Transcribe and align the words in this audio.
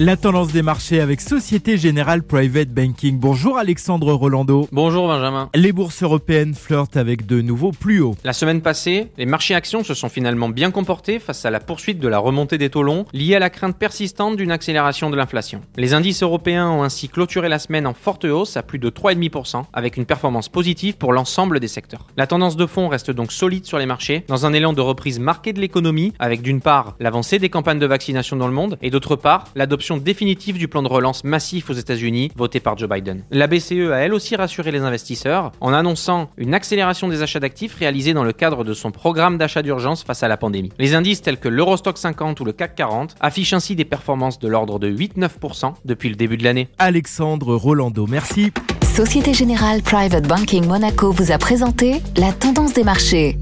La 0.00 0.16
tendance 0.16 0.52
des 0.52 0.62
marchés 0.62 1.00
avec 1.00 1.20
Société 1.20 1.76
Générale 1.76 2.22
Private 2.22 2.68
Banking. 2.68 3.18
Bonjour 3.18 3.58
Alexandre 3.58 4.12
Rolando. 4.12 4.68
Bonjour 4.70 5.08
Benjamin. 5.08 5.50
Les 5.56 5.72
bourses 5.72 6.04
européennes 6.04 6.54
flirtent 6.54 6.96
avec 6.96 7.26
de 7.26 7.40
nouveaux 7.40 7.72
plus 7.72 8.00
hauts. 8.00 8.14
La 8.22 8.32
semaine 8.32 8.62
passée, 8.62 9.10
les 9.18 9.26
marchés 9.26 9.56
actions 9.56 9.82
se 9.82 9.94
sont 9.94 10.08
finalement 10.08 10.50
bien 10.50 10.70
comportés 10.70 11.18
face 11.18 11.44
à 11.44 11.50
la 11.50 11.58
poursuite 11.58 11.98
de 11.98 12.06
la 12.06 12.20
remontée 12.20 12.58
des 12.58 12.70
taux 12.70 12.84
longs 12.84 13.06
liée 13.12 13.34
à 13.34 13.40
la 13.40 13.50
crainte 13.50 13.76
persistante 13.76 14.36
d'une 14.36 14.52
accélération 14.52 15.10
de 15.10 15.16
l'inflation. 15.16 15.62
Les 15.76 15.94
indices 15.94 16.22
européens 16.22 16.70
ont 16.70 16.84
ainsi 16.84 17.08
clôturé 17.08 17.48
la 17.48 17.58
semaine 17.58 17.84
en 17.84 17.92
forte 17.92 18.24
hausse 18.24 18.56
à 18.56 18.62
plus 18.62 18.78
de 18.78 18.90
3,5% 18.90 19.64
avec 19.72 19.96
une 19.96 20.06
performance 20.06 20.48
positive 20.48 20.96
pour 20.96 21.12
l'ensemble 21.12 21.58
des 21.58 21.66
secteurs. 21.66 22.06
La 22.16 22.28
tendance 22.28 22.54
de 22.54 22.66
fond 22.66 22.86
reste 22.86 23.10
donc 23.10 23.32
solide 23.32 23.66
sur 23.66 23.78
les 23.78 23.86
marchés 23.86 24.24
dans 24.28 24.46
un 24.46 24.52
élan 24.52 24.72
de 24.74 24.80
reprise 24.80 25.18
marqué 25.18 25.52
de 25.52 25.60
l'économie 25.60 26.12
avec 26.20 26.40
d'une 26.40 26.60
part 26.60 26.94
l'avancée 27.00 27.40
des 27.40 27.50
campagnes 27.50 27.80
de 27.80 27.86
vaccination 27.86 28.36
dans 28.36 28.46
le 28.46 28.54
monde 28.54 28.78
et 28.80 28.90
d'autre 28.90 29.16
part 29.16 29.46
l'adoption 29.56 29.87
définitive 29.96 30.58
du 30.58 30.68
plan 30.68 30.82
de 30.82 30.88
relance 30.88 31.24
massif 31.24 31.70
aux 31.70 31.74
États-Unis 31.74 32.30
voté 32.36 32.60
par 32.60 32.76
Joe 32.76 32.88
Biden. 32.88 33.22
La 33.30 33.46
BCE 33.46 33.90
a 33.92 33.98
elle 33.98 34.14
aussi 34.14 34.36
rassuré 34.36 34.70
les 34.70 34.80
investisseurs 34.80 35.52
en 35.60 35.72
annonçant 35.72 36.30
une 36.36 36.54
accélération 36.54 37.08
des 37.08 37.22
achats 37.22 37.40
d'actifs 37.40 37.74
réalisés 37.74 38.14
dans 38.14 38.24
le 38.24 38.32
cadre 38.32 38.64
de 38.64 38.74
son 38.74 38.90
programme 38.90 39.38
d'achat 39.38 39.62
d'urgence 39.62 40.04
face 40.04 40.22
à 40.22 40.28
la 40.28 40.36
pandémie. 40.36 40.72
Les 40.78 40.94
indices 40.94 41.22
tels 41.22 41.38
que 41.38 41.48
l'Eurostock 41.48 41.98
50 41.98 42.40
ou 42.40 42.44
le 42.44 42.52
CAC 42.52 42.74
40 42.74 43.16
affichent 43.20 43.52
ainsi 43.52 43.74
des 43.74 43.84
performances 43.84 44.38
de 44.38 44.48
l'ordre 44.48 44.78
de 44.78 44.90
8-9% 44.90 45.74
depuis 45.84 46.08
le 46.08 46.16
début 46.16 46.36
de 46.36 46.44
l'année. 46.44 46.68
Alexandre 46.78 47.54
Rolando, 47.54 48.06
merci. 48.06 48.52
Société 48.82 49.32
Générale 49.32 49.82
Private 49.82 50.26
Banking 50.26 50.66
Monaco 50.66 51.12
vous 51.12 51.30
a 51.30 51.38
présenté 51.38 52.02
la 52.16 52.32
tendance 52.32 52.72
des 52.72 52.84
marchés. 52.84 53.36